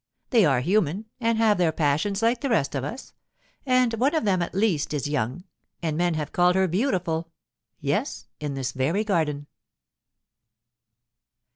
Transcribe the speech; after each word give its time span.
They 0.31 0.45
are 0.45 0.61
human, 0.61 1.05
and 1.19 1.37
have 1.37 1.59
their 1.59 1.71
passions 1.71 2.23
like 2.23 2.41
the 2.41 2.49
rest 2.49 2.73
of 2.73 2.83
us; 2.83 3.13
and 3.67 3.93
one 3.93 4.15
of 4.15 4.25
them 4.25 4.41
at 4.41 4.55
least 4.55 4.95
is 4.95 5.07
young, 5.07 5.43
and 5.79 5.95
men 5.95 6.15
have 6.15 6.31
called 6.31 6.55
her 6.55 6.67
beautiful—yes, 6.67 8.25
in 8.39 8.55
this 8.55 8.71
very 8.71 9.03
garden. 9.03 9.45